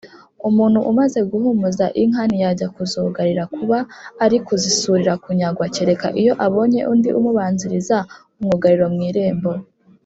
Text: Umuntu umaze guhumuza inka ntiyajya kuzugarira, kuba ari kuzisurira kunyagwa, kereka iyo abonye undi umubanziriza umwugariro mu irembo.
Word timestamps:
Umuntu 0.49 0.79
umaze 0.91 1.19
guhumuza 1.31 1.85
inka 2.01 2.21
ntiyajya 2.29 2.67
kuzugarira, 2.75 3.43
kuba 3.55 3.77
ari 4.23 4.37
kuzisurira 4.45 5.13
kunyagwa, 5.23 5.65
kereka 5.75 6.07
iyo 6.21 6.33
abonye 6.45 6.79
undi 6.91 7.09
umubanziriza 7.19 7.97
umwugariro 8.39 8.85
mu 8.95 9.01
irembo. 9.09 9.49